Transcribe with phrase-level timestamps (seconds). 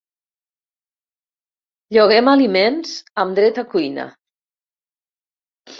[1.97, 4.11] Lloguem aliments amb dret a cuina.